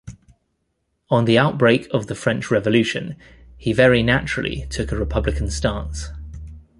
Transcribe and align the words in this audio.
On 1.11 1.25
the 1.25 1.37
outbreak 1.37 1.87
of 1.91 2.07
the 2.07 2.15
French 2.15 2.49
Revolution 2.49 3.15
he 3.55 3.71
very 3.71 4.01
naturally 4.01 4.65
took 4.67 4.91
a 4.91 4.97
Republican 4.97 5.51
stance. 5.51 6.07